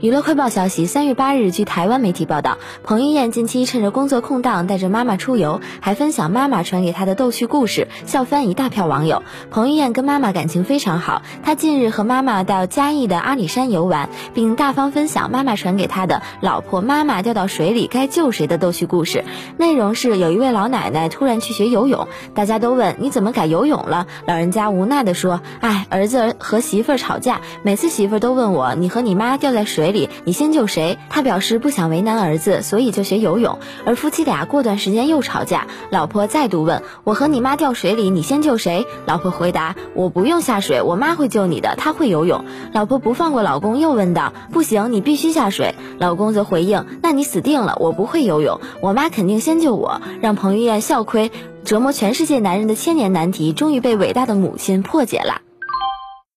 [0.00, 9.22] 娱乐快报消息，三月八日，据台湾媒体报道，彭于晏近期趁着工作空档带着妈妈出游，还分享妈妈传给他的逗趣故事，笑翻一大票网友。
[9.50, 19.26] 彭于晏跟妈妈感情非常好，他近日和妈妈到嘉义的阿里山游玩，并大方分享妈妈传给他的“老婆妈妈掉到水里该救谁”的逗趣故事。
[19.58, 30.98] 内容是有一位老奶奶突然去学游泳，大家都问你怎么改游泳了，老人家无奈地说：“哎，儿子和媳妇吵架，每次媳妇都问我你和你妈掉在水。”里你先救谁？
[31.08, 33.58] 他表示不想为难儿子，所以就学游泳。
[33.84, 51.30] 而夫妻俩过段时间又吵架，老婆再度问：“我和你妈掉水里，你先救谁？”老婆回答：“我不用下水，我妈会救你的，她会游泳。”老婆不放过老公，又问道：“不行，你必须下水。”老公则回应：“那你死定了，我不会游泳，我妈肯定先救我。”让彭于晏笑亏，
[51.64, 55.40] 折磨全世界男人的千年难题，终于被伟大的母亲破解了。